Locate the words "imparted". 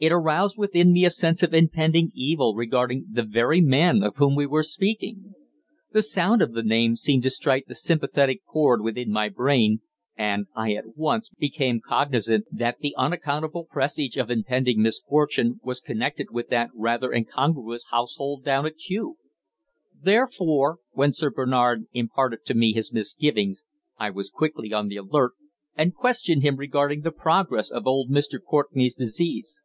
21.92-22.44